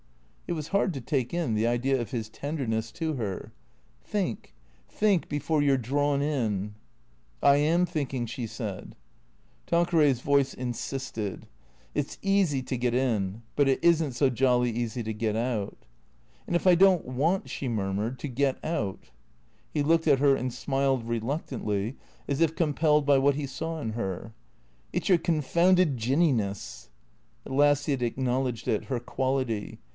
[0.47, 3.53] It was hard to take in, the idea of his tenderness to her."
[4.13, 4.53] Think—
[4.89, 6.73] think, before you 're drawn in.""
[7.43, 8.95] I am thinking," she said.
[9.65, 11.45] Tanqueray's voice insisted."
[11.95, 15.35] It 's easy to get in; but it is n't so jolly easy to get
[15.37, 15.77] out.""
[16.47, 19.11] And if I don't want," she murmured," to get out?"
[19.73, 21.95] He looked at her and smiled, reluctantly,
[22.27, 24.33] as if compelled by what he saw in her."
[24.93, 26.89] It 's your confounded Jinniness!"
[27.45, 29.79] At last he had acknowledged it, her quality.